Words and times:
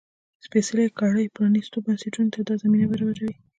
سپېڅلې 0.45 0.85
کړۍ 0.99 1.25
پرانيستو 1.35 1.77
بنسټونو 1.85 2.29
ته 2.35 2.39
دا 2.47 2.55
زمینه 2.63 2.85
برابروي. 2.91 3.33